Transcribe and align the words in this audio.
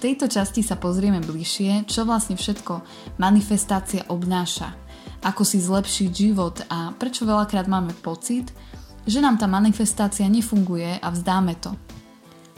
tejto 0.00 0.32
časti 0.32 0.64
sa 0.64 0.80
pozrieme 0.80 1.20
bližšie, 1.20 1.84
čo 1.84 2.08
vlastne 2.08 2.40
všetko 2.40 2.80
manifestácia 3.20 4.08
obnáša, 4.08 4.72
ako 5.20 5.44
si 5.44 5.60
zlepšiť 5.60 6.08
život 6.08 6.64
a 6.72 6.96
prečo 6.96 7.28
veľakrát 7.28 7.68
máme 7.68 7.92
pocit, 8.00 8.48
že 9.04 9.20
nám 9.20 9.36
tá 9.36 9.44
manifestácia 9.44 10.24
nefunguje 10.24 10.96
a 10.96 11.08
vzdáme 11.12 11.60
to. 11.60 11.76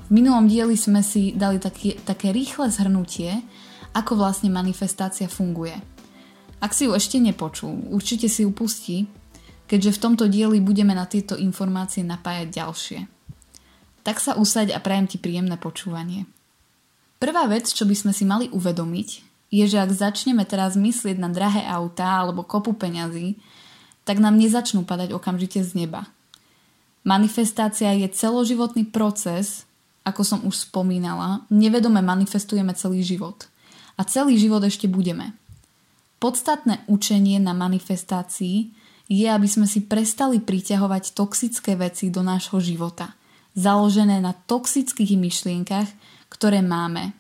V 0.07 0.11
minulom 0.14 0.46
dieli 0.46 0.79
sme 0.79 1.03
si 1.03 1.35
dali 1.35 1.59
taký, 1.59 1.99
také 2.07 2.31
rýchle 2.31 2.71
zhrnutie, 2.71 3.43
ako 3.90 4.22
vlastne 4.22 4.49
manifestácia 4.49 5.27
funguje. 5.27 5.75
Ak 6.63 6.71
si 6.71 6.86
ju 6.86 6.95
ešte 6.95 7.18
nepočul, 7.18 7.90
určite 7.90 8.31
si 8.31 8.46
ju 8.46 8.54
pustí, 8.54 9.11
keďže 9.67 9.99
v 9.99 10.03
tomto 10.03 10.25
dieli 10.31 10.63
budeme 10.63 10.95
na 10.95 11.11
tieto 11.11 11.35
informácie 11.35 12.07
napájať 12.07 12.49
ďalšie. 12.54 12.99
Tak 14.07 14.22
sa 14.22 14.39
usaď 14.39 14.75
a 14.75 14.79
prajem 14.79 15.11
ti 15.11 15.18
príjemné 15.18 15.59
počúvanie. 15.59 16.31
Prvá 17.22 17.46
vec, 17.46 17.71
čo 17.71 17.86
by 17.86 17.94
sme 17.94 18.11
si 18.11 18.26
mali 18.26 18.50
uvedomiť, 18.50 19.08
je, 19.54 19.64
že 19.71 19.79
ak 19.79 19.94
začneme 19.94 20.43
teraz 20.43 20.75
myslieť 20.75 21.22
na 21.22 21.30
drahé 21.30 21.63
autá 21.71 22.18
alebo 22.18 22.43
kopu 22.43 22.75
peňazí, 22.75 23.39
tak 24.03 24.18
nám 24.18 24.35
nezačnú 24.35 24.82
padať 24.82 25.14
okamžite 25.14 25.63
z 25.63 25.86
neba. 25.86 26.11
Manifestácia 27.07 27.94
je 27.94 28.11
celoživotný 28.11 28.90
proces, 28.90 29.71
ako 30.03 30.27
som 30.27 30.43
už 30.43 30.66
spomínala, 30.66 31.46
nevedome 31.46 32.03
manifestujeme 32.03 32.75
celý 32.75 33.06
život. 33.06 33.47
A 33.94 34.02
celý 34.02 34.34
život 34.34 34.66
ešte 34.66 34.91
budeme. 34.91 35.39
Podstatné 36.19 36.83
učenie 36.91 37.39
na 37.39 37.55
manifestácii 37.55 38.75
je, 39.06 39.27
aby 39.30 39.47
sme 39.47 39.70
si 39.70 39.86
prestali 39.86 40.42
priťahovať 40.42 41.14
toxické 41.14 41.78
veci 41.78 42.11
do 42.11 42.27
nášho 42.27 42.58
života, 42.58 43.14
založené 43.55 44.19
na 44.19 44.34
toxických 44.34 45.14
myšlienkach, 45.14 45.86
ktoré 46.33 46.64
máme. 46.64 47.12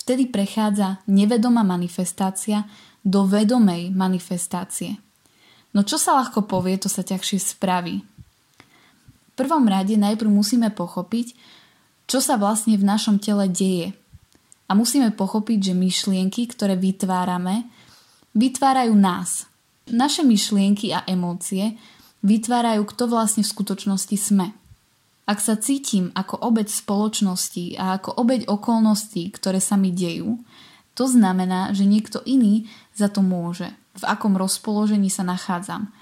Vtedy 0.00 0.32
prechádza 0.32 1.04
nevedomá 1.04 1.60
manifestácia 1.60 2.64
do 3.04 3.28
vedomej 3.28 3.92
manifestácie. 3.92 4.96
No 5.76 5.84
čo 5.84 6.00
sa 6.00 6.16
ľahko 6.16 6.48
povie, 6.48 6.80
to 6.80 6.88
sa 6.88 7.04
ťažšie 7.04 7.38
spraví. 7.38 8.00
V 8.00 9.32
prvom 9.36 9.68
rade 9.68 9.94
najprv 9.94 10.28
musíme 10.32 10.72
pochopiť, 10.72 11.36
čo 12.10 12.18
sa 12.18 12.40
vlastne 12.40 12.74
v 12.74 12.84
našom 12.84 13.22
tele 13.22 13.46
deje. 13.46 13.94
A 14.66 14.74
musíme 14.74 15.14
pochopiť, 15.14 15.70
že 15.70 15.74
myšlienky, 15.78 16.50
ktoré 16.50 16.74
vytvárame, 16.74 17.70
vytvárajú 18.34 18.94
nás. 18.98 19.46
Naše 19.90 20.26
myšlienky 20.26 20.90
a 20.90 21.06
emócie 21.06 21.78
vytvárajú, 22.22 22.82
kto 22.86 23.10
vlastne 23.10 23.42
v 23.46 23.52
skutočnosti 23.52 24.16
sme. 24.18 24.59
Ak 25.30 25.38
sa 25.38 25.54
cítim 25.54 26.10
ako 26.18 26.42
obeď 26.42 26.74
spoločnosti 26.74 27.78
a 27.78 28.02
ako 28.02 28.18
obeď 28.18 28.50
okolností, 28.50 29.30
ktoré 29.30 29.62
sa 29.62 29.78
mi 29.78 29.94
dejú, 29.94 30.42
to 30.98 31.06
znamená, 31.06 31.70
že 31.70 31.86
niekto 31.86 32.18
iný 32.26 32.66
za 32.98 33.06
to 33.06 33.22
môže, 33.22 33.70
v 33.94 34.04
akom 34.10 34.34
rozpoložení 34.34 35.06
sa 35.06 35.22
nachádzam. 35.22 35.94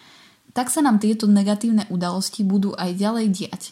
Tak 0.57 0.73
sa 0.73 0.81
nám 0.81 0.97
tieto 0.97 1.29
negatívne 1.29 1.85
udalosti 1.93 2.41
budú 2.41 2.73
aj 2.73 2.97
ďalej 2.97 3.27
diať, 3.29 3.63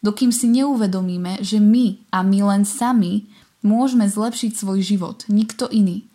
dokým 0.00 0.32
si 0.32 0.48
neuvedomíme, 0.48 1.44
že 1.44 1.60
my 1.60 2.08
a 2.08 2.24
my 2.24 2.38
len 2.48 2.64
sami 2.64 3.28
môžeme 3.60 4.08
zlepšiť 4.08 4.56
svoj 4.56 4.80
život, 4.80 5.28
nikto 5.28 5.68
iný. 5.68 6.08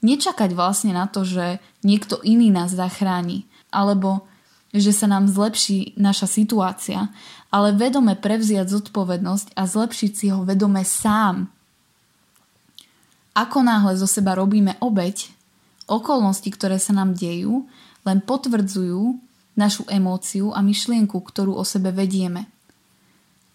Nečakať 0.00 0.56
vlastne 0.56 0.96
na 0.96 1.04
to, 1.04 1.20
že 1.20 1.60
niekto 1.84 2.16
iný 2.24 2.48
nás 2.48 2.72
zachráni, 2.72 3.44
alebo 3.68 4.24
že 4.72 4.92
sa 4.92 5.08
nám 5.08 5.28
zlepší 5.28 5.96
naša 5.96 6.28
situácia, 6.28 7.08
ale 7.48 7.72
vedome 7.72 8.12
prevziať 8.12 8.68
zodpovednosť 8.68 9.56
a 9.56 9.64
zlepšiť 9.64 10.12
si 10.12 10.26
ho 10.28 10.44
vedome 10.44 10.84
sám. 10.84 11.48
Ako 13.32 13.64
náhle 13.64 13.96
zo 13.96 14.04
seba 14.04 14.36
robíme 14.36 14.76
obeď, 14.82 15.32
okolnosti, 15.88 16.50
ktoré 16.52 16.76
sa 16.76 16.92
nám 16.92 17.16
dejú, 17.16 17.64
len 18.04 18.20
potvrdzujú 18.20 19.16
našu 19.56 19.88
emóciu 19.88 20.52
a 20.52 20.60
myšlienku, 20.60 21.16
ktorú 21.16 21.56
o 21.56 21.64
sebe 21.64 21.90
vedieme. 21.90 22.46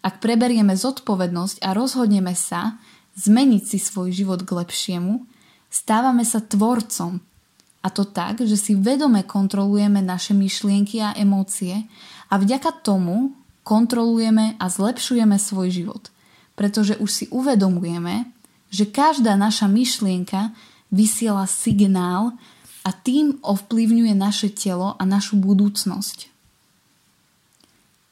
Ak 0.04 0.20
preberieme 0.20 0.76
zodpovednosť 0.76 1.64
a 1.64 1.72
rozhodneme 1.72 2.36
sa 2.36 2.76
zmeniť 3.16 3.64
si 3.64 3.78
svoj 3.80 4.12
život 4.12 4.44
k 4.44 4.52
lepšiemu, 4.52 5.24
stávame 5.72 6.28
sa 6.28 6.44
tvorcom 6.44 7.24
a 7.84 7.92
to 7.92 8.08
tak, 8.08 8.40
že 8.40 8.56
si 8.56 8.80
vedome 8.80 9.28
kontrolujeme 9.28 10.00
naše 10.00 10.32
myšlienky 10.32 11.04
a 11.04 11.12
emócie 11.20 11.84
a 12.32 12.40
vďaka 12.40 12.80
tomu 12.80 13.36
kontrolujeme 13.68 14.56
a 14.56 14.66
zlepšujeme 14.72 15.36
svoj 15.36 15.68
život. 15.68 16.04
Pretože 16.56 16.96
už 16.96 17.10
si 17.12 17.26
uvedomujeme, 17.28 18.32
že 18.72 18.88
každá 18.88 19.36
naša 19.36 19.68
myšlienka 19.68 20.56
vysiela 20.88 21.44
signál 21.44 22.34
a 22.88 22.90
tým 22.96 23.38
ovplyvňuje 23.44 24.14
naše 24.16 24.48
telo 24.48 24.96
a 24.96 25.04
našu 25.04 25.36
budúcnosť. 25.36 26.32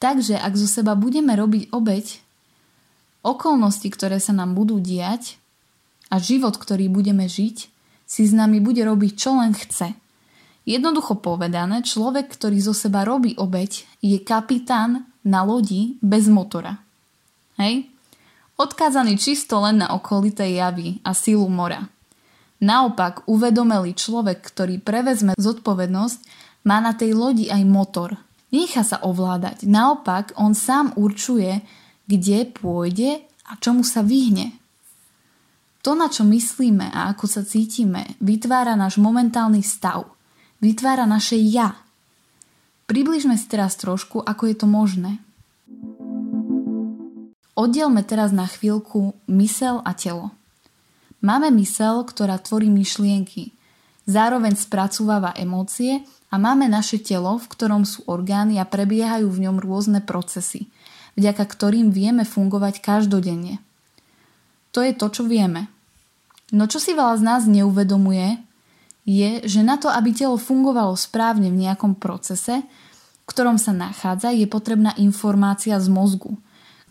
Takže 0.02 0.36
ak 0.36 0.52
zo 0.58 0.66
seba 0.66 0.98
budeme 0.98 1.32
robiť 1.32 1.70
obeď, 1.70 2.20
okolnosti, 3.22 3.86
ktoré 3.86 4.18
sa 4.18 4.34
nám 4.34 4.52
budú 4.58 4.82
diať 4.82 5.38
a 6.10 6.18
život, 6.18 6.58
ktorý 6.58 6.90
budeme 6.90 7.30
žiť, 7.30 7.71
si 8.12 8.28
s 8.28 8.36
nami 8.36 8.60
bude 8.60 8.84
robiť 8.84 9.12
čo 9.16 9.40
len 9.40 9.56
chce. 9.56 9.96
Jednoducho 10.68 11.16
povedané, 11.24 11.80
človek, 11.80 12.28
ktorý 12.28 12.60
zo 12.60 12.76
seba 12.76 13.08
robí 13.08 13.32
obeď, 13.40 13.88
je 14.04 14.20
kapitán 14.20 15.08
na 15.24 15.40
lodi 15.40 15.96
bez 16.04 16.28
motora. 16.28 16.76
Hej? 17.56 17.88
Odkázaný 18.60 19.16
čisto 19.16 19.64
len 19.64 19.80
na 19.80 19.96
okolité 19.96 20.44
javy 20.52 21.00
a 21.00 21.16
silu 21.16 21.48
mora. 21.48 21.88
Naopak, 22.62 23.26
uvedomelý 23.26 23.96
človek, 23.96 24.38
ktorý 24.44 24.78
prevezme 24.78 25.32
zodpovednosť, 25.34 26.20
má 26.68 26.78
na 26.78 26.94
tej 26.94 27.16
lodi 27.16 27.50
aj 27.50 27.62
motor. 27.66 28.14
Nechá 28.54 28.86
sa 28.86 29.02
ovládať. 29.02 29.66
Naopak, 29.66 30.36
on 30.38 30.54
sám 30.54 30.94
určuje, 30.94 31.64
kde 32.06 32.46
pôjde 32.54 33.24
a 33.48 33.58
čomu 33.58 33.82
sa 33.82 34.04
vyhne. 34.06 34.61
To, 35.82 35.98
na 35.98 36.06
čo 36.06 36.22
myslíme 36.22 36.94
a 36.94 37.10
ako 37.10 37.26
sa 37.26 37.42
cítime, 37.42 38.14
vytvára 38.22 38.78
náš 38.78 39.02
momentálny 39.02 39.66
stav. 39.66 40.06
Vytvára 40.62 41.10
naše 41.10 41.34
ja. 41.34 41.74
Približme 42.86 43.34
si 43.34 43.50
teraz 43.50 43.74
trošku, 43.74 44.22
ako 44.22 44.42
je 44.46 44.56
to 44.62 44.66
možné. 44.70 45.18
Oddielme 47.58 48.06
teraz 48.06 48.30
na 48.30 48.46
chvíľku 48.46 49.18
mysel 49.26 49.82
a 49.82 49.90
telo. 49.90 50.30
Máme 51.18 51.50
mysel, 51.58 52.06
ktorá 52.06 52.38
tvorí 52.38 52.70
myšlienky, 52.70 53.50
zároveň 54.06 54.54
spracúváva 54.54 55.34
emócie 55.34 56.06
a 56.30 56.38
máme 56.38 56.70
naše 56.70 57.02
telo, 57.02 57.42
v 57.42 57.46
ktorom 57.50 57.82
sú 57.82 58.06
orgány 58.06 58.62
a 58.62 58.66
prebiehajú 58.66 59.26
v 59.26 59.50
ňom 59.50 59.58
rôzne 59.58 59.98
procesy, 59.98 60.70
vďaka 61.18 61.42
ktorým 61.42 61.90
vieme 61.90 62.22
fungovať 62.22 62.78
každodenne. 62.78 63.58
To 64.72 64.80
je 64.80 64.94
to, 64.94 65.06
čo 65.10 65.22
vieme. 65.26 65.71
No 66.52 66.68
čo 66.68 66.76
si 66.76 66.92
veľa 66.92 67.16
z 67.16 67.22
nás 67.24 67.42
neuvedomuje, 67.48 68.36
je, 69.08 69.42
že 69.42 69.66
na 69.66 69.80
to, 69.80 69.90
aby 69.90 70.14
telo 70.14 70.38
fungovalo 70.38 70.94
správne 70.94 71.50
v 71.50 71.66
nejakom 71.66 71.98
procese, 71.98 72.62
v 72.62 73.24
ktorom 73.26 73.56
sa 73.58 73.72
nachádza, 73.74 74.30
je 74.30 74.46
potrebná 74.46 74.94
informácia 75.00 75.80
z 75.80 75.88
mozgu, 75.88 76.36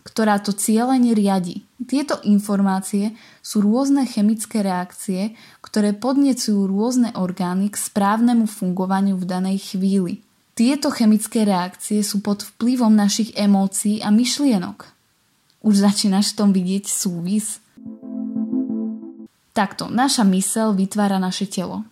ktorá 0.02 0.42
to 0.42 0.50
cieľene 0.52 1.14
riadi. 1.14 1.62
Tieto 1.86 2.18
informácie 2.26 3.14
sú 3.40 3.62
rôzne 3.62 4.04
chemické 4.04 4.60
reakcie, 4.66 5.38
ktoré 5.62 5.94
podnecujú 5.94 6.66
rôzne 6.66 7.14
orgány 7.14 7.70
k 7.70 7.78
správnemu 7.78 8.50
fungovaniu 8.50 9.14
v 9.14 9.24
danej 9.24 9.72
chvíli. 9.72 10.20
Tieto 10.52 10.92
chemické 10.92 11.48
reakcie 11.48 12.04
sú 12.04 12.20
pod 12.20 12.44
vplyvom 12.44 12.92
našich 12.92 13.32
emócií 13.38 14.04
a 14.04 14.12
myšlienok. 14.12 14.84
Už 15.64 15.80
začínaš 15.80 16.34
v 16.34 16.36
tom 16.36 16.50
vidieť 16.52 16.84
súvis? 16.90 17.61
Takto, 19.52 19.92
naša 19.92 20.24
mysel 20.32 20.72
vytvára 20.72 21.20
naše 21.20 21.44
telo. 21.44 21.84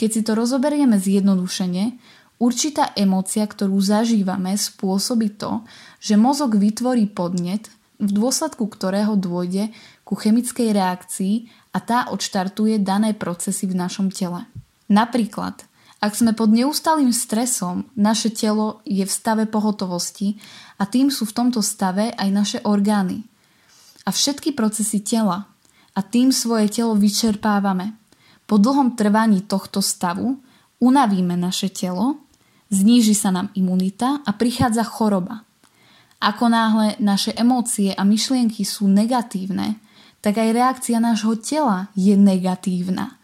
Keď 0.00 0.08
si 0.08 0.20
to 0.24 0.32
rozoberieme 0.32 0.96
zjednodušene, 0.96 2.00
určitá 2.40 2.96
emócia, 2.96 3.44
ktorú 3.44 3.76
zažívame, 3.78 4.56
spôsobí 4.56 5.36
to, 5.36 5.60
že 6.00 6.16
mozog 6.16 6.56
vytvorí 6.56 7.06
podnet, 7.12 7.68
v 8.02 8.10
dôsledku 8.10 8.66
ktorého 8.66 9.14
dôjde 9.14 9.70
ku 10.02 10.18
chemickej 10.18 10.74
reakcii 10.74 11.34
a 11.70 11.78
tá 11.78 12.10
odštartuje 12.10 12.82
dané 12.82 13.14
procesy 13.14 13.70
v 13.70 13.78
našom 13.78 14.10
tele. 14.10 14.48
Napríklad, 14.90 15.62
ak 16.02 16.18
sme 16.18 16.34
pod 16.34 16.50
neustalým 16.50 17.14
stresom, 17.14 17.86
naše 17.94 18.34
telo 18.34 18.82
je 18.82 19.06
v 19.06 19.12
stave 19.12 19.46
pohotovosti 19.46 20.34
a 20.82 20.88
tým 20.88 21.14
sú 21.14 21.30
v 21.30 21.36
tomto 21.36 21.62
stave 21.62 22.10
aj 22.18 22.28
naše 22.34 22.58
orgány. 22.66 23.22
A 24.02 24.10
všetky 24.10 24.50
procesy 24.58 24.98
tela, 24.98 25.51
a 25.92 26.00
tým 26.00 26.32
svoje 26.32 26.68
telo 26.72 26.96
vyčerpávame. 26.96 27.92
Po 28.48 28.56
dlhom 28.60 28.96
trvaní 28.96 29.44
tohto 29.44 29.80
stavu 29.80 30.40
unavíme 30.80 31.36
naše 31.38 31.68
telo, 31.72 32.20
zníži 32.72 33.12
sa 33.12 33.30
nám 33.30 33.52
imunita 33.54 34.24
a 34.24 34.30
prichádza 34.32 34.84
choroba. 34.84 35.44
Ako 36.22 36.46
náhle 36.48 36.96
naše 37.02 37.34
emócie 37.34 37.90
a 37.92 38.02
myšlienky 38.06 38.62
sú 38.62 38.86
negatívne, 38.86 39.82
tak 40.22 40.38
aj 40.38 40.54
reakcia 40.54 41.02
nášho 41.02 41.34
tela 41.42 41.90
je 41.98 42.14
negatívna. 42.14 43.18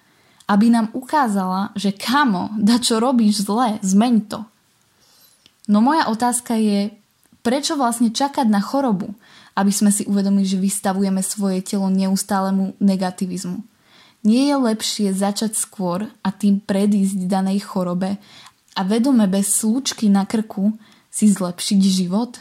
Aby 0.51 0.75
nám 0.75 0.91
ukázala, 0.97 1.71
že 1.79 1.95
kamo, 1.95 2.57
da 2.59 2.83
čo 2.83 2.99
robíš 2.99 3.47
zle, 3.47 3.79
zmeň 3.85 4.15
to. 4.27 4.41
No 5.71 5.85
moja 5.85 6.09
otázka 6.09 6.57
je, 6.57 6.91
prečo 7.43 7.79
vlastne 7.79 8.11
čakať 8.13 8.47
na 8.49 8.59
chorobu, 8.63 9.15
aby 9.59 9.73
sme 9.75 9.91
si 9.91 10.07
uvedomili, 10.07 10.47
že 10.47 10.61
vystavujeme 10.61 11.23
svoje 11.25 11.63
telo 11.67 11.91
neustálemu 11.91 12.79
negativizmu. 12.79 13.63
Nie 14.27 14.51
je 14.51 14.57
lepšie 14.59 15.09
začať 15.15 15.55
skôr 15.55 16.11
a 16.23 16.29
tým 16.35 16.59
predísť 16.59 17.31
danej 17.31 17.67
chorobe 17.67 18.19
a 18.75 18.81
vedome 18.83 19.27
bez 19.31 19.51
slúčky 19.63 20.11
na 20.11 20.27
krku 20.27 20.75
si 21.11 21.31
zlepšiť 21.31 21.81
život? 21.83 22.39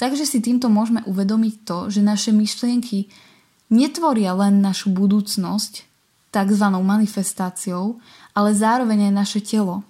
Takže 0.00 0.24
si 0.24 0.40
týmto 0.40 0.72
môžeme 0.72 1.04
uvedomiť 1.04 1.54
to, 1.68 1.78
že 1.92 2.00
naše 2.00 2.32
myšlienky 2.32 3.12
netvoria 3.68 4.32
len 4.32 4.64
našu 4.64 4.88
budúcnosť, 4.90 5.84
tzv. 6.30 6.66
manifestáciou, 6.80 7.98
ale 8.32 8.50
zároveň 8.54 9.10
aj 9.10 9.14
naše 9.14 9.40
telo. 9.42 9.82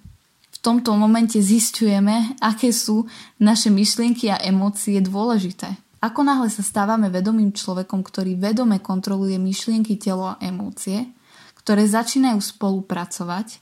Tomto 0.61 0.93
momente 0.93 1.41
zistujeme, 1.41 2.37
aké 2.37 2.69
sú 2.69 3.09
naše 3.41 3.73
myšlienky 3.73 4.29
a 4.29 4.37
emócie 4.45 5.01
dôležité. 5.01 5.73
Ako 6.01 6.21
náhle 6.21 6.53
sa 6.53 6.61
stávame 6.61 7.09
vedomým 7.09 7.53
človekom, 7.53 8.05
ktorý 8.05 8.37
vedome 8.37 8.77
kontroluje 8.77 9.41
myšlienky, 9.41 9.97
telo 9.97 10.33
a 10.33 10.39
emócie, 10.41 11.09
ktoré 11.61 11.85
začínajú 11.85 12.41
spolupracovať, 12.41 13.57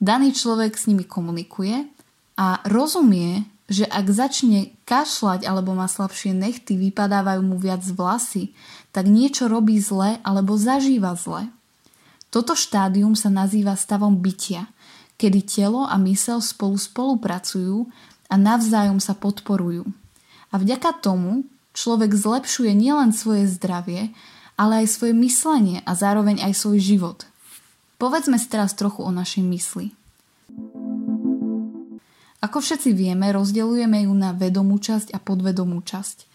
daný 0.00 0.36
človek 0.36 0.76
s 0.76 0.88
nimi 0.88 1.04
komunikuje 1.08 1.88
a 2.36 2.60
rozumie, 2.68 3.48
že 3.64 3.88
ak 3.88 4.04
začne 4.12 4.76
kašľať 4.84 5.48
alebo 5.48 5.72
má 5.72 5.88
slabšie 5.88 6.36
nechty, 6.36 6.76
vypadávajú 6.76 7.40
mu 7.40 7.56
viac 7.56 7.80
vlasy, 7.80 8.52
tak 8.92 9.08
niečo 9.08 9.48
robí 9.48 9.80
zle 9.80 10.20
alebo 10.20 10.60
zažíva 10.60 11.16
zle. 11.16 11.48
Toto 12.28 12.52
štádium 12.52 13.16
sa 13.16 13.32
nazýva 13.32 13.78
stavom 13.78 14.20
bytia, 14.20 14.68
kedy 15.16 15.40
telo 15.46 15.86
a 15.86 15.94
mysel 16.02 16.42
spolu 16.42 16.78
spolupracujú 16.78 17.86
a 18.28 18.34
navzájom 18.34 18.98
sa 18.98 19.14
podporujú. 19.14 19.86
A 20.50 20.58
vďaka 20.58 20.98
tomu 21.02 21.46
človek 21.74 22.14
zlepšuje 22.14 22.72
nielen 22.74 23.10
svoje 23.10 23.50
zdravie, 23.50 24.14
ale 24.54 24.86
aj 24.86 24.94
svoje 24.94 25.14
myslenie 25.18 25.82
a 25.82 25.98
zároveň 25.98 26.42
aj 26.42 26.54
svoj 26.54 26.78
život. 26.78 27.18
Povedzme 27.98 28.38
si 28.38 28.46
teraz 28.46 28.74
trochu 28.74 29.02
o 29.02 29.10
našej 29.10 29.42
mysli. 29.42 29.94
Ako 32.44 32.60
všetci 32.60 32.92
vieme, 32.92 33.32
rozdeľujeme 33.32 34.04
ju 34.04 34.12
na 34.12 34.36
vedomú 34.36 34.76
časť 34.76 35.16
a 35.16 35.18
podvedomú 35.18 35.80
časť. 35.80 36.28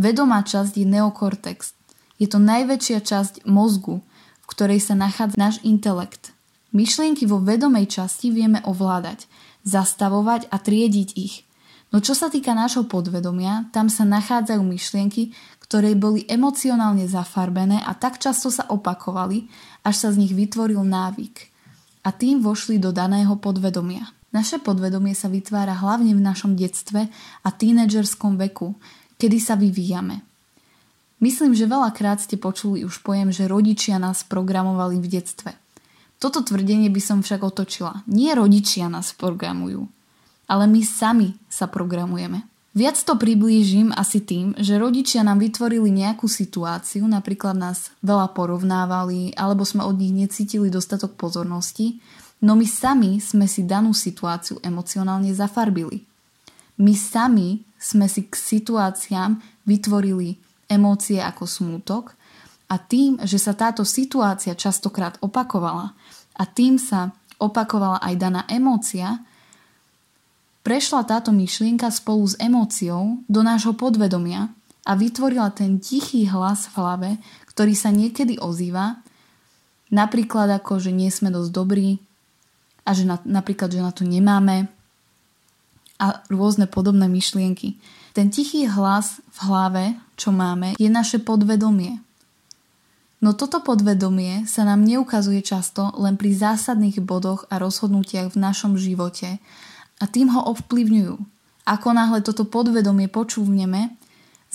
Vedomá 0.00 0.40
časť 0.40 0.80
je 0.80 0.86
neokortex. 0.88 1.76
Je 2.16 2.26
to 2.26 2.40
najväčšia 2.40 3.04
časť 3.04 3.34
mozgu, 3.44 4.00
v 4.40 4.46
ktorej 4.48 4.80
sa 4.80 4.96
nachádza 4.96 5.36
náš 5.36 5.56
intelekt. 5.60 6.32
Myšlienky 6.70 7.26
vo 7.26 7.42
vedomej 7.42 7.90
časti 7.90 8.30
vieme 8.30 8.62
ovládať, 8.62 9.26
zastavovať 9.66 10.46
a 10.54 10.56
triediť 10.62 11.08
ich. 11.18 11.42
No 11.90 11.98
čo 11.98 12.14
sa 12.14 12.30
týka 12.30 12.54
nášho 12.54 12.86
podvedomia, 12.86 13.66
tam 13.74 13.90
sa 13.90 14.06
nachádzajú 14.06 14.62
myšlienky, 14.62 15.34
ktoré 15.66 15.98
boli 15.98 16.22
emocionálne 16.30 17.06
zafarbené 17.10 17.82
a 17.82 17.94
tak 17.98 18.22
často 18.22 18.50
sa 18.54 18.66
opakovali, 18.70 19.50
až 19.82 19.94
sa 20.06 20.08
z 20.14 20.22
nich 20.22 20.34
vytvoril 20.34 20.82
návyk. 20.86 21.50
A 22.06 22.14
tým 22.14 22.38
vošli 22.38 22.78
do 22.78 22.94
daného 22.94 23.34
podvedomia. 23.38 24.06
Naše 24.30 24.62
podvedomie 24.62 25.14
sa 25.18 25.26
vytvára 25.26 25.74
hlavne 25.74 26.14
v 26.14 26.22
našom 26.22 26.54
detstve 26.54 27.10
a 27.42 27.48
tínedžerskom 27.50 28.38
veku, 28.38 28.78
kedy 29.18 29.38
sa 29.42 29.58
vyvíjame. 29.58 30.22
Myslím, 31.20 31.52
že 31.52 31.68
veľakrát 31.68 32.22
ste 32.22 32.40
počuli 32.40 32.86
už 32.86 33.02
pojem, 33.04 33.34
že 33.34 33.50
rodičia 33.50 34.00
nás 34.00 34.24
programovali 34.24 34.96
v 35.02 35.06
detstve. 35.20 35.59
Toto 36.20 36.44
tvrdenie 36.44 36.92
by 36.92 37.00
som 37.00 37.18
však 37.24 37.40
otočila. 37.40 38.04
Nie 38.04 38.36
rodičia 38.36 38.92
nás 38.92 39.16
programujú, 39.16 39.88
ale 40.46 40.64
my 40.68 40.84
sami 40.84 41.34
sa 41.48 41.64
programujeme. 41.66 42.44
Viac 42.70 43.02
to 43.02 43.18
priblížim 43.18 43.90
asi 43.96 44.22
tým, 44.22 44.54
že 44.54 44.78
rodičia 44.78 45.26
nám 45.26 45.42
vytvorili 45.42 45.90
nejakú 45.90 46.30
situáciu, 46.30 47.02
napríklad 47.08 47.58
nás 47.58 47.90
veľa 48.04 48.30
porovnávali, 48.30 49.34
alebo 49.34 49.66
sme 49.66 49.82
od 49.82 49.98
nich 49.98 50.14
necítili 50.14 50.70
dostatok 50.70 51.18
pozornosti 51.18 51.98
No 52.40 52.56
my 52.56 52.64
sami 52.64 53.20
sme 53.20 53.44
si 53.44 53.68
danú 53.68 53.92
situáciu 53.92 54.64
emocionálne 54.64 55.28
zafarbili. 55.36 56.08
My 56.80 56.96
sami 56.96 57.60
sme 57.76 58.08
si 58.08 58.24
k 58.24 58.32
situáciám 58.32 59.36
vytvorili 59.68 60.40
emócie 60.64 61.20
ako 61.20 61.44
smútok 61.44 62.16
a 62.70 62.78
tým, 62.78 63.18
že 63.26 63.36
sa 63.42 63.52
táto 63.52 63.82
situácia 63.82 64.54
častokrát 64.54 65.18
opakovala 65.18 65.92
a 66.38 66.42
tým 66.46 66.78
sa 66.78 67.10
opakovala 67.42 67.98
aj 67.98 68.14
daná 68.14 68.42
emócia, 68.46 69.18
prešla 70.62 71.02
táto 71.02 71.34
myšlienka 71.34 71.90
spolu 71.90 72.30
s 72.30 72.38
emóciou 72.38 73.26
do 73.26 73.40
nášho 73.42 73.74
podvedomia 73.74 74.54
a 74.86 74.92
vytvorila 74.94 75.50
ten 75.50 75.82
tichý 75.82 76.30
hlas 76.30 76.70
v 76.70 76.74
hlave, 76.78 77.10
ktorý 77.50 77.74
sa 77.74 77.90
niekedy 77.90 78.38
ozýva, 78.38 79.02
napríklad 79.90 80.62
ako, 80.62 80.78
že 80.78 80.94
nie 80.94 81.10
sme 81.10 81.34
dosť 81.34 81.50
dobrí, 81.50 81.98
a 82.84 82.90
že 82.96 83.04
na, 83.04 83.20
napríklad, 83.22 83.70
že 83.70 83.80
na 83.84 83.92
to 83.92 84.02
nemáme 84.02 84.66
a 86.00 86.06
rôzne 86.32 86.64
podobné 86.64 87.06
myšlienky. 87.06 87.76
Ten 88.16 88.32
tichý 88.32 88.66
hlas 88.66 89.20
v 89.30 89.38
hlave, 89.46 89.84
čo 90.16 90.32
máme, 90.32 90.74
je 90.80 90.88
naše 90.88 91.20
podvedomie. 91.20 92.00
No 93.20 93.36
toto 93.36 93.60
podvedomie 93.60 94.48
sa 94.48 94.64
nám 94.64 94.80
neukazuje 94.80 95.44
často 95.44 95.92
len 96.00 96.16
pri 96.16 96.32
zásadných 96.32 97.04
bodoch 97.04 97.44
a 97.52 97.60
rozhodnutiach 97.60 98.32
v 98.32 98.40
našom 98.40 98.80
živote 98.80 99.36
a 100.00 100.04
tým 100.08 100.32
ho 100.32 100.40
ovplyvňujú. 100.56 101.20
Ako 101.68 101.88
náhle 101.92 102.24
toto 102.24 102.48
podvedomie 102.48 103.12
počúvneme, 103.12 103.92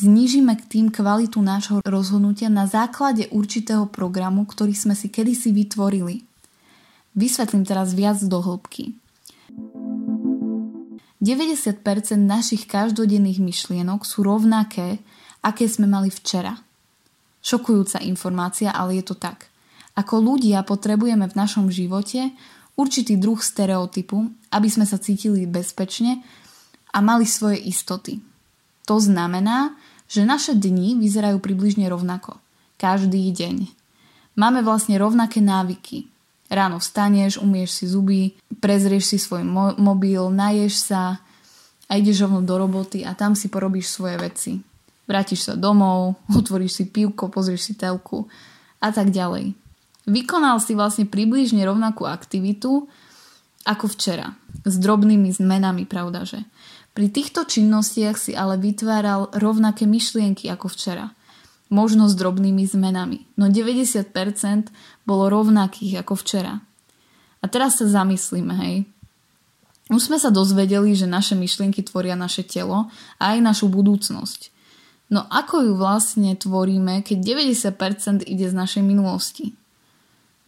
znížime 0.02 0.58
k 0.58 0.66
tým 0.66 0.86
kvalitu 0.90 1.38
nášho 1.46 1.86
rozhodnutia 1.86 2.50
na 2.50 2.66
základe 2.66 3.30
určitého 3.30 3.86
programu, 3.86 4.50
ktorý 4.50 4.74
sme 4.74 4.98
si 4.98 5.14
kedysi 5.14 5.54
vytvorili. 5.54 6.26
Vysvetlím 7.14 7.70
teraz 7.70 7.94
viac 7.94 8.18
do 8.26 8.42
hĺbky. 8.42 8.98
90% 11.22 11.86
našich 12.18 12.66
každodenných 12.66 13.38
myšlienok 13.38 14.02
sú 14.02 14.26
rovnaké, 14.26 15.06
aké 15.46 15.70
sme 15.70 15.86
mali 15.86 16.10
včera. 16.10 16.65
Šokujúca 17.46 18.02
informácia, 18.02 18.74
ale 18.74 18.98
je 18.98 19.14
to 19.14 19.16
tak. 19.16 19.54
Ako 19.94 20.18
ľudia 20.18 20.66
potrebujeme 20.66 21.30
v 21.30 21.38
našom 21.38 21.70
živote 21.70 22.34
určitý 22.74 23.22
druh 23.22 23.38
stereotypu, 23.38 24.34
aby 24.50 24.68
sme 24.68 24.90
sa 24.90 24.98
cítili 24.98 25.46
bezpečne 25.46 26.26
a 26.90 27.06
mali 27.06 27.30
svoje 27.30 27.62
istoty. 27.62 28.18
To 28.90 28.98
znamená, 28.98 29.78
že 30.10 30.26
naše 30.26 30.58
dni 30.58 30.98
vyzerajú 30.98 31.38
približne 31.38 31.86
rovnako. 31.86 32.42
Každý 32.82 33.30
deň. 33.30 33.70
Máme 34.36 34.66
vlastne 34.66 34.98
rovnaké 34.98 35.40
návyky, 35.40 36.10
Ráno 36.46 36.78
vstaneš, 36.78 37.42
umieš 37.42 37.82
si 37.82 37.86
zuby, 37.90 38.38
prezrieš 38.62 39.10
si 39.10 39.18
svoj 39.18 39.42
mo- 39.42 39.74
mobil, 39.82 40.22
naješ 40.30 40.94
sa 40.94 41.18
a 41.90 41.92
ideš 41.98 42.30
rovno 42.30 42.46
do 42.46 42.54
roboty 42.58 43.02
a 43.02 43.18
tam 43.18 43.34
si 43.34 43.50
porobíš 43.50 43.90
svoje 43.90 44.18
veci. 44.22 44.52
Vrátiš 45.06 45.48
sa 45.48 45.54
domov, 45.54 46.20
otvoríš 46.40 46.82
si 46.82 46.84
pivko, 46.90 47.30
pozrieš 47.30 47.72
si 47.72 47.74
telku 47.78 48.30
a 48.82 48.90
tak 48.92 49.10
ďalej. 49.10 49.54
Vykonal 50.06 50.62
si 50.62 50.78
vlastne 50.78 51.10
približne 51.10 51.66
rovnakú 51.66 52.06
aktivitu 52.06 52.86
ako 53.66 53.86
včera. 53.90 54.38
S 54.62 54.78
drobnými 54.78 55.34
zmenami, 55.34 55.90
pravdaže. 55.90 56.46
Pri 56.94 57.10
týchto 57.10 57.50
činnostiach 57.50 58.16
si 58.16 58.38
ale 58.38 58.62
vytváral 58.62 59.34
rovnaké 59.34 59.90
myšlienky 59.90 60.50
ako 60.50 60.70
včera– 60.70 61.12
možno 61.70 62.06
s 62.10 62.14
drobnými 62.14 62.66
zmenami. 62.66 63.26
No 63.38 63.50
90% 63.50 64.70
bolo 65.06 65.30
rovnakých 65.30 66.06
ako 66.06 66.14
včera. 66.18 66.62
A 67.42 67.46
teraz 67.46 67.82
sa 67.82 67.86
zamyslíme, 67.86 68.54
hej. 68.66 68.76
Už 69.94 70.10
sme 70.10 70.18
sa 70.18 70.34
dozvedeli, 70.34 70.98
že 70.98 71.06
naše 71.06 71.38
myšlienky 71.38 71.86
tvoria 71.86 72.18
naše 72.18 72.42
telo 72.42 72.90
a 73.22 73.38
aj 73.38 73.40
našu 73.42 73.70
budúcnosť. 73.70 74.55
No 75.16 75.24
ako 75.32 75.64
ju 75.64 75.74
vlastne 75.80 76.36
tvoríme, 76.36 77.00
keď 77.00 77.18
90% 77.24 78.28
ide 78.28 78.52
z 78.52 78.56
našej 78.56 78.84
minulosti? 78.84 79.56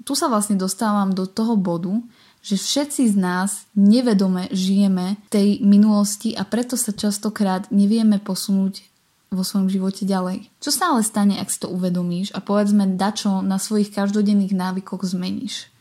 Tu 0.04 0.12
sa 0.12 0.28
vlastne 0.28 0.60
dostávam 0.60 1.16
do 1.16 1.24
toho 1.24 1.56
bodu, 1.56 1.96
že 2.44 2.60
všetci 2.60 3.12
z 3.12 3.16
nás 3.16 3.64
nevedome 3.80 4.52
žijeme 4.52 5.16
tej 5.32 5.64
minulosti 5.64 6.36
a 6.36 6.44
preto 6.44 6.76
sa 6.76 6.92
častokrát 6.92 7.72
nevieme 7.72 8.20
posunúť 8.20 8.84
vo 9.32 9.44
svojom 9.48 9.72
živote 9.72 10.04
ďalej. 10.04 10.52
Čo 10.60 10.72
sa 10.76 10.92
ale 10.92 11.08
stane, 11.08 11.40
ak 11.40 11.48
si 11.48 11.64
to 11.64 11.72
uvedomíš 11.72 12.36
a 12.36 12.44
povedzme 12.44 13.00
dačo 13.00 13.40
na 13.40 13.64
svojich 13.64 13.96
každodenných 13.96 14.52
návykoch 14.52 15.08
zmeníš? 15.08 15.72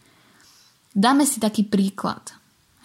Dáme 0.94 1.26
si 1.26 1.42
taký 1.42 1.66
príklad. 1.66 2.22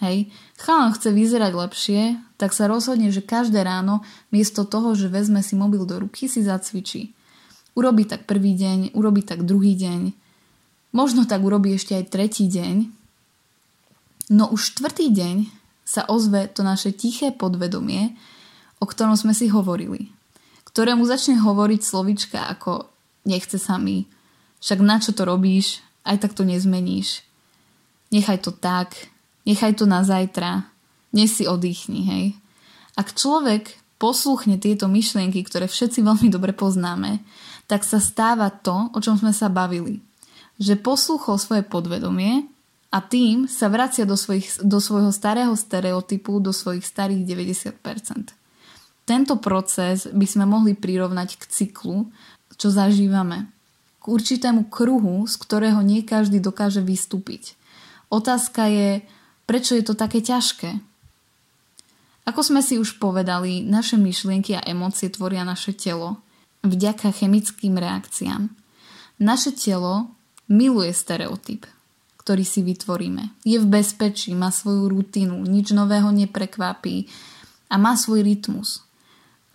Hej, 0.02 0.34
chalan 0.58 0.90
chce 0.90 1.14
vyzerať 1.14 1.52
lepšie, 1.54 2.00
tak 2.34 2.50
sa 2.50 2.66
rozhodne, 2.66 3.14
že 3.14 3.22
každé 3.22 3.62
ráno 3.62 4.02
miesto 4.34 4.66
toho, 4.66 4.98
že 4.98 5.06
vezme 5.06 5.46
si 5.46 5.54
mobil 5.54 5.86
do 5.86 6.02
ruky, 6.02 6.26
si 6.26 6.42
zacvičí. 6.42 7.14
Urobí 7.78 8.02
tak 8.02 8.26
prvý 8.26 8.58
deň, 8.58 8.98
urobí 8.98 9.22
tak 9.22 9.46
druhý 9.46 9.78
deň, 9.78 10.10
možno 10.90 11.22
tak 11.22 11.38
urobí 11.46 11.78
ešte 11.78 11.94
aj 11.94 12.10
tretí 12.10 12.50
deň, 12.50 12.90
no 14.34 14.50
už 14.50 14.74
štvrtý 14.74 15.14
deň 15.14 15.36
sa 15.86 16.02
ozve 16.10 16.50
to 16.50 16.66
naše 16.66 16.90
tiché 16.90 17.30
podvedomie, 17.30 18.18
o 18.82 18.90
ktorom 18.90 19.14
sme 19.14 19.30
si 19.38 19.46
hovorili, 19.54 20.10
ktorému 20.66 21.06
začne 21.06 21.38
hovoriť 21.38 21.78
slovička 21.78 22.42
ako 22.58 22.90
nechce 23.22 23.54
sa 23.54 23.78
mi, 23.78 24.10
však 24.58 24.82
na 24.82 24.98
čo 24.98 25.14
to 25.14 25.22
robíš, 25.22 25.78
aj 26.02 26.26
tak 26.26 26.34
to 26.34 26.42
nezmeníš, 26.42 27.22
nechaj 28.10 28.42
to 28.42 28.50
tak, 28.50 29.11
nechaj 29.46 29.78
to 29.78 29.84
na 29.88 30.02
zajtra, 30.06 30.66
dnes 31.12 31.36
si 31.36 31.44
oddychni, 31.44 32.00
hej. 32.08 32.24
Ak 32.96 33.12
človek 33.12 33.76
posluchne 34.00 34.58
tieto 34.58 34.90
myšlienky, 34.90 35.46
ktoré 35.46 35.70
všetci 35.70 36.02
veľmi 36.08 36.28
dobre 36.32 36.50
poznáme, 36.56 37.22
tak 37.70 37.86
sa 37.86 38.02
stáva 38.02 38.50
to, 38.50 38.90
o 38.90 38.98
čom 38.98 39.14
sme 39.14 39.30
sa 39.30 39.46
bavili. 39.46 40.02
Že 40.58 40.82
poslúchol 40.82 41.38
svoje 41.38 41.62
podvedomie 41.62 42.50
a 42.92 43.00
tým 43.00 43.48
sa 43.48 43.72
vracia 43.72 44.04
do, 44.04 44.18
svojich, 44.18 44.60
do 44.60 44.76
svojho 44.76 45.14
starého 45.14 45.56
stereotypu, 45.56 46.42
do 46.42 46.52
svojich 46.52 46.84
starých 46.84 47.24
90%. 47.24 48.36
Tento 49.02 49.34
proces 49.40 50.06
by 50.12 50.26
sme 50.28 50.44
mohli 50.44 50.76
prirovnať 50.76 51.40
k 51.40 51.42
cyklu, 51.48 52.12
čo 52.60 52.68
zažívame. 52.68 53.48
K 53.98 54.04
určitému 54.12 54.68
kruhu, 54.68 55.24
z 55.26 55.34
ktorého 55.40 55.80
nie 55.80 56.04
každý 56.04 56.38
dokáže 56.38 56.84
vystúpiť. 56.84 57.56
Otázka 58.12 58.68
je, 58.68 59.02
prečo 59.46 59.76
je 59.76 59.84
to 59.84 59.94
také 59.98 60.22
ťažké? 60.22 60.80
Ako 62.22 62.40
sme 62.46 62.62
si 62.62 62.78
už 62.78 63.02
povedali, 63.02 63.66
naše 63.66 63.98
myšlienky 63.98 64.54
a 64.54 64.62
emócie 64.62 65.10
tvoria 65.10 65.42
naše 65.42 65.74
telo 65.74 66.22
vďaka 66.62 67.10
chemickým 67.10 67.74
reakciám. 67.74 68.46
Naše 69.18 69.50
telo 69.58 70.14
miluje 70.46 70.94
stereotyp, 70.94 71.66
ktorý 72.22 72.46
si 72.46 72.62
vytvoríme. 72.62 73.34
Je 73.42 73.58
v 73.58 73.66
bezpečí, 73.66 74.30
má 74.38 74.54
svoju 74.54 74.86
rutinu, 74.86 75.42
nič 75.42 75.74
nového 75.74 76.14
neprekvapí 76.14 77.10
a 77.66 77.74
má 77.74 77.98
svoj 77.98 78.22
rytmus. 78.22 78.86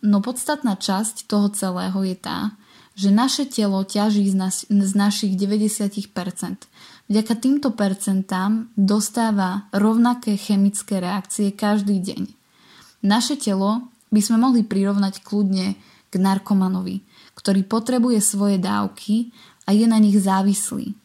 No 0.03 0.19
podstatná 0.19 0.75
časť 0.75 1.25
toho 1.25 1.47
celého 1.55 2.03
je 2.03 2.15
tá, 2.19 2.51
že 2.97 3.13
naše 3.13 3.45
telo 3.47 3.85
ťaží 3.85 4.27
z, 4.27 4.35
nas, 4.35 4.65
z 4.67 4.91
našich 4.97 5.37
90%. 5.37 6.11
Vďaka 7.07 7.33
týmto 7.39 7.71
percentám 7.71 8.67
dostáva 8.75 9.71
rovnaké 9.71 10.35
chemické 10.35 10.99
reakcie 10.99 11.55
každý 11.55 12.03
deň. 12.03 12.27
Naše 13.07 13.39
telo 13.39 13.87
by 14.11 14.19
sme 14.19 14.43
mohli 14.43 14.67
prirovnať 14.67 15.23
kľudne 15.23 15.79
k 16.11 16.13
narkomanovi, 16.19 16.99
ktorý 17.39 17.63
potrebuje 17.63 18.19
svoje 18.19 18.59
dávky 18.59 19.31
a 19.63 19.71
je 19.71 19.87
na 19.87 20.03
nich 20.03 20.19
závislý. 20.19 20.99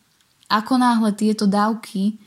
Ako 0.51 0.75
náhle 0.75 1.15
tieto 1.15 1.47
dávky 1.47 2.19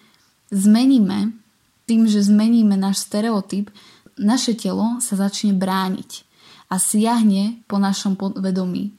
zmeníme, 0.55 1.35
tým, 1.83 2.07
že 2.07 2.23
zmeníme 2.23 2.79
náš 2.79 3.03
stereotyp, 3.03 3.67
naše 4.15 4.55
telo 4.55 5.03
sa 5.03 5.19
začne 5.19 5.51
brániť 5.51 6.23
a 6.71 6.79
siahne 6.79 7.59
po 7.67 7.75
našom 7.75 8.15
podvedomí, 8.15 8.95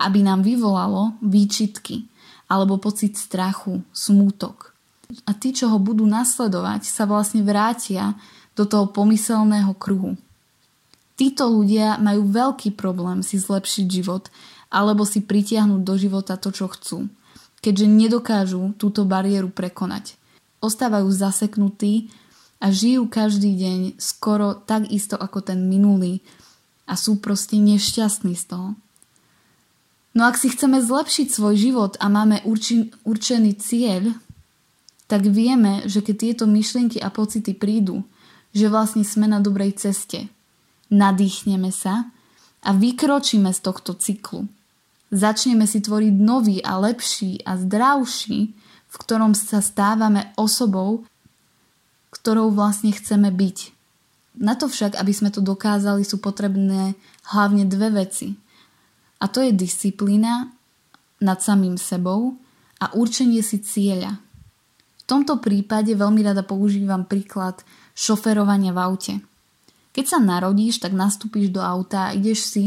aby 0.00 0.18
nám 0.24 0.40
vyvolalo 0.40 1.20
výčitky 1.20 2.08
alebo 2.48 2.80
pocit 2.80 3.14
strachu, 3.14 3.84
smútok. 3.92 4.72
A 5.24 5.32
tí, 5.32 5.52
čo 5.56 5.72
ho 5.72 5.78
budú 5.80 6.04
nasledovať, 6.04 6.84
sa 6.84 7.08
vlastne 7.08 7.44
vrátia 7.44 8.16
do 8.56 8.68
toho 8.68 8.90
pomyselného 8.90 9.72
kruhu. 9.76 10.16
Títo 11.18 11.50
ľudia 11.50 11.98
majú 11.98 12.28
veľký 12.30 12.74
problém 12.78 13.22
si 13.22 13.38
zlepšiť 13.38 13.86
život 13.86 14.30
alebo 14.68 15.02
si 15.02 15.24
pritiahnuť 15.24 15.80
do 15.82 15.94
života 15.96 16.36
to, 16.36 16.52
čo 16.52 16.68
chcú, 16.70 17.08
keďže 17.64 17.86
nedokážu 17.88 18.76
túto 18.76 19.02
bariéru 19.02 19.48
prekonať. 19.50 20.14
Ostávajú 20.62 21.08
zaseknutí 21.10 22.10
a 22.62 22.70
žijú 22.70 23.06
každý 23.10 23.54
deň 23.54 23.78
skoro 23.98 24.54
tak 24.54 24.90
isto 24.90 25.14
ako 25.14 25.42
ten 25.42 25.66
minulý 25.66 26.22
a 26.86 26.94
sú 26.94 27.18
proste 27.18 27.58
nešťastní 27.58 28.34
z 28.34 28.44
toho. 28.50 28.68
No 30.18 30.26
ak 30.26 30.34
si 30.34 30.50
chceme 30.50 30.82
zlepšiť 30.82 31.30
svoj 31.30 31.54
život 31.54 31.92
a 32.02 32.10
máme 32.10 32.42
urči, 32.42 32.90
určený 33.06 33.54
cieľ, 33.62 34.18
tak 35.06 35.22
vieme, 35.30 35.86
že 35.86 36.02
keď 36.02 36.16
tieto 36.18 36.44
myšlienky 36.50 36.98
a 36.98 37.06
pocity 37.06 37.54
prídu, 37.54 38.02
že 38.50 38.66
vlastne 38.66 39.06
sme 39.06 39.30
na 39.30 39.38
dobrej 39.38 39.78
ceste– 39.78 40.26
nadýchneme 40.92 41.68
sa 41.72 42.08
a 42.64 42.70
vykročíme 42.74 43.52
z 43.52 43.60
tohto 43.60 43.94
cyklu. 43.96 44.48
Začneme 45.08 45.64
si 45.64 45.80
tvoriť 45.80 46.14
nový 46.20 46.60
a 46.60 46.76
lepší 46.76 47.40
a 47.44 47.56
zdravší, 47.56 48.52
v 48.88 48.96
ktorom 48.96 49.32
sa 49.32 49.64
stávame 49.64 50.32
osobou, 50.36 51.08
ktorou 52.12 52.52
vlastne 52.52 52.92
chceme 52.92 53.32
byť. 53.32 53.72
Na 54.38 54.56
to 54.56 54.68
však, 54.68 54.96
aby 54.96 55.12
sme 55.12 55.32
to 55.32 55.40
dokázali, 55.40 56.04
sú 56.04 56.20
potrebné 56.20 56.96
hlavne 57.32 57.64
dve 57.64 58.04
veci. 58.04 58.36
A 59.18 59.26
to 59.26 59.42
je 59.42 59.50
disciplína 59.50 60.54
nad 61.18 61.38
samým 61.42 61.74
sebou 61.74 62.38
a 62.78 62.94
určenie 62.94 63.42
si 63.42 63.58
cieľa. 63.58 64.18
V 64.98 65.02
tomto 65.08 65.42
prípade 65.42 65.90
veľmi 65.96 66.22
rada 66.22 66.46
používam 66.46 67.02
príklad 67.02 67.64
šoferovania 67.98 68.70
v 68.70 68.78
aute. 68.78 69.14
Keď 69.90 70.04
sa 70.06 70.18
narodíš, 70.22 70.78
tak 70.78 70.94
nastúpiš 70.94 71.50
do 71.50 71.58
auta 71.58 72.12
a 72.12 72.14
ideš 72.14 72.46
si 72.46 72.64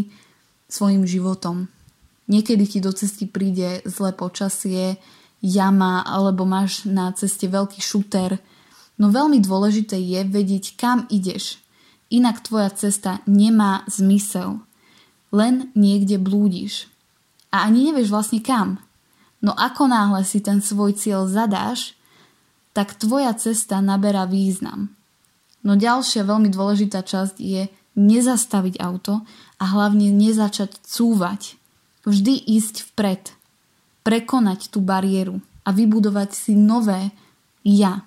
svojim 0.67 1.07
životom. 1.07 1.71
Niekedy 2.27 2.63
ti 2.67 2.79
do 2.83 2.91
cesty 2.91 3.27
príde 3.27 3.79
zlé 3.87 4.11
počasie, 4.11 4.99
jama 5.39 6.03
alebo 6.03 6.43
máš 6.43 6.83
na 6.83 7.11
ceste 7.15 7.47
veľký 7.47 7.79
šuter. 7.79 8.39
No 8.99 9.09
veľmi 9.09 9.39
dôležité 9.39 9.95
je 9.99 10.21
vedieť, 10.27 10.75
kam 10.75 11.07
ideš. 11.07 11.59
Inak 12.11 12.43
tvoja 12.43 12.69
cesta 12.75 13.23
nemá 13.23 13.87
zmysel. 13.87 14.59
Len 15.31 15.71
niekde 15.73 16.19
blúdiš. 16.19 16.91
A 17.51 17.67
ani 17.67 17.91
nevieš 17.91 18.11
vlastne 18.11 18.39
kam. 18.43 18.79
No 19.41 19.55
ako 19.57 19.89
náhle 19.89 20.21
si 20.23 20.43
ten 20.43 20.61
svoj 20.61 20.95
cieľ 20.95 21.25
zadáš, 21.25 21.97
tak 22.71 22.95
tvoja 22.95 23.35
cesta 23.35 23.83
naberá 23.83 24.23
význam. 24.29 24.93
No 25.61 25.75
ďalšia 25.75 26.23
veľmi 26.23 26.47
dôležitá 26.51 27.03
časť 27.03 27.35
je 27.41 27.67
nezastaviť 27.95 28.79
auto 28.79 29.21
a 29.59 29.63
hlavne 29.67 30.09
nezačať 30.13 30.79
cúvať. 30.87 31.59
Vždy 32.07 32.33
ísť 32.33 32.93
vpred. 32.93 33.35
Prekonať 34.01 34.73
tú 34.73 34.81
bariéru 34.81 35.43
a 35.61 35.69
vybudovať 35.69 36.33
si 36.33 36.53
nové 36.57 37.13
ja. 37.61 38.01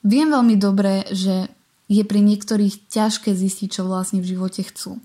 Viem 0.00 0.32
veľmi 0.32 0.56
dobre, 0.56 1.04
že 1.12 1.52
je 1.88 2.00
pri 2.04 2.20
niektorých 2.24 2.88
ťažké 2.88 3.32
zistiť, 3.32 3.80
čo 3.80 3.82
vlastne 3.84 4.24
v 4.24 4.36
živote 4.36 4.64
chcú. 4.64 4.96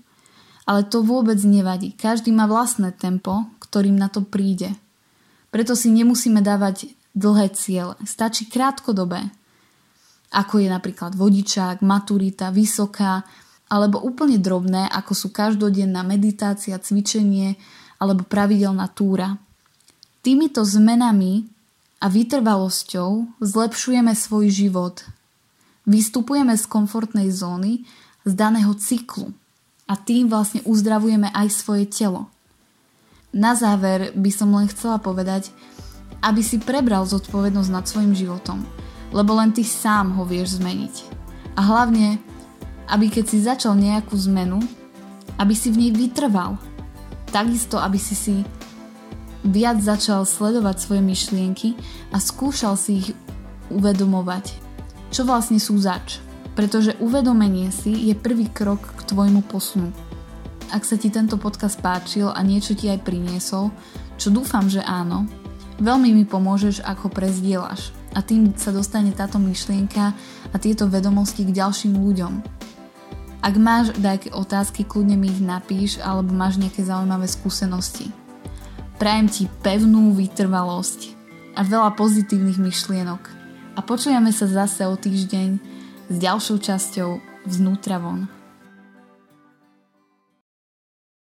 Ale 0.64 0.88
to 0.88 1.04
vôbec 1.04 1.36
nevadí. 1.44 1.92
Každý 1.92 2.32
má 2.32 2.48
vlastné 2.48 2.96
tempo, 2.96 3.44
ktorým 3.60 4.00
na 4.00 4.08
to 4.08 4.24
príde. 4.24 4.72
Preto 5.52 5.76
si 5.76 5.92
nemusíme 5.92 6.40
dávať 6.40 6.96
dlhé 7.12 7.52
ciele. 7.52 7.94
Stačí 8.08 8.48
krátkodobé, 8.48 9.28
ako 10.34 10.58
je 10.58 10.68
napríklad 10.72 11.14
vodičák, 11.14 11.84
maturita, 11.84 12.50
vysoká, 12.50 13.22
alebo 13.70 14.02
úplne 14.02 14.40
drobné, 14.40 14.88
ako 14.90 15.12
sú 15.14 15.28
každodenná 15.30 16.02
meditácia, 16.02 16.76
cvičenie 16.80 17.56
alebo 18.02 18.26
pravidelná 18.26 18.90
túra. 18.92 19.38
Týmito 20.20 20.64
zmenami 20.64 21.46
a 22.00 22.10
vytrvalosťou 22.10 23.40
zlepšujeme 23.40 24.12
svoj 24.12 24.46
život. 24.50 25.04
Vystupujeme 25.84 26.56
z 26.56 26.64
komfortnej 26.66 27.28
zóny, 27.28 27.84
z 28.24 28.32
daného 28.32 28.72
cyklu 28.76 29.32
a 29.84 29.94
tým 29.96 30.32
vlastne 30.32 30.64
uzdravujeme 30.64 31.28
aj 31.32 31.48
svoje 31.52 31.84
telo. 31.88 32.28
Na 33.34 33.58
záver 33.58 34.14
by 34.14 34.30
som 34.30 34.54
len 34.54 34.70
chcela 34.70 35.02
povedať, 35.02 35.50
aby 36.24 36.40
si 36.40 36.56
prebral 36.56 37.04
zodpovednosť 37.04 37.70
nad 37.70 37.84
svojim 37.84 38.14
životom– 38.16 38.62
lebo 39.14 39.38
len 39.38 39.54
ty 39.54 39.62
sám 39.62 40.10
ho 40.18 40.26
vieš 40.26 40.58
zmeniť. 40.58 40.94
A 41.54 41.62
hlavne, 41.62 42.18
aby 42.90 43.06
keď 43.06 43.24
si 43.30 43.38
začal 43.46 43.78
nejakú 43.78 44.18
zmenu, 44.26 44.58
aby 45.38 45.54
si 45.54 45.70
v 45.70 45.86
nej 45.86 45.92
vytrval. 45.94 46.58
Takisto, 47.30 47.78
aby 47.78 47.94
si 47.94 48.18
si 48.18 48.42
viac 49.46 49.78
začal 49.78 50.26
sledovať 50.26 50.76
svoje 50.82 51.02
myšlienky 51.06 51.78
a 52.10 52.18
skúšal 52.18 52.74
si 52.74 53.06
ich 53.06 53.08
uvedomovať. 53.70 54.50
Čo 55.14 55.22
vlastne 55.30 55.62
sú 55.62 55.78
zač? 55.78 56.18
Pretože 56.54 56.94
uvedomenie 57.02 57.74
si 57.74 58.10
je 58.10 58.14
prvý 58.14 58.46
krok 58.46 58.82
k 58.94 59.00
tvojmu 59.10 59.42
posunu. 59.46 59.90
Ak 60.70 60.86
sa 60.86 60.94
ti 60.98 61.10
tento 61.10 61.38
podcast 61.38 61.78
páčil 61.82 62.30
a 62.30 62.40
niečo 62.42 62.74
ti 62.78 62.90
aj 62.90 63.02
priniesol, 63.02 63.74
čo 64.14 64.30
dúfam, 64.30 64.66
že 64.70 64.82
áno, 64.82 65.26
veľmi 65.82 66.14
mi 66.14 66.24
pomôžeš, 66.26 66.86
ako 66.86 67.10
prezdielaš 67.10 67.90
a 68.14 68.22
tým 68.22 68.54
sa 68.54 68.70
dostane 68.70 69.10
táto 69.10 69.42
myšlienka 69.42 70.14
a 70.50 70.56
tieto 70.56 70.86
vedomosti 70.86 71.42
k 71.42 71.54
ďalším 71.54 71.98
ľuďom. 71.98 72.32
Ak 73.44 73.54
máš 73.60 73.92
nejaké 74.00 74.32
otázky, 74.32 74.88
kľudne 74.88 75.20
mi 75.20 75.28
ich 75.28 75.42
napíš 75.42 76.00
alebo 76.00 76.32
máš 76.32 76.56
nejaké 76.56 76.80
zaujímavé 76.80 77.28
skúsenosti. 77.28 78.08
Prajem 78.96 79.28
ti 79.28 79.44
pevnú 79.60 80.16
vytrvalosť 80.16 81.12
a 81.58 81.60
veľa 81.60 81.92
pozitívnych 81.98 82.56
myšlienok. 82.56 83.22
A 83.74 83.82
počujeme 83.82 84.30
sa 84.30 84.46
zase 84.46 84.86
o 84.86 84.94
týždeň 84.94 85.73
s 86.14 86.22
ďalšou 86.22 86.62
časťou 86.62 87.10
vznútra 87.50 87.98
von. 87.98 88.30